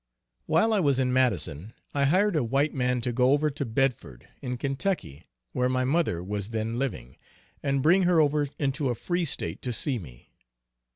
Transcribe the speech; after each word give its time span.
While 0.47 0.73
I 0.73 0.79
was 0.79 0.97
in 0.97 1.13
Madison 1.13 1.73
I 1.93 2.05
hired 2.05 2.35
a 2.35 2.43
white 2.43 2.73
man 2.73 3.01
to 3.01 3.11
go 3.13 3.33
over 3.33 3.51
to 3.51 3.65
Bedford, 3.65 4.27
in 4.41 4.57
Kentucky, 4.57 5.27
where 5.51 5.69
my 5.69 5.83
mother 5.83 6.23
was 6.23 6.49
then 6.49 6.79
living, 6.79 7.17
and 7.61 7.83
bring 7.83 8.01
her 8.09 8.19
over 8.19 8.47
into 8.57 8.89
a 8.89 8.95
free 8.95 9.25
State 9.25 9.61
to 9.61 9.71
see 9.71 9.99
me. 9.99 10.31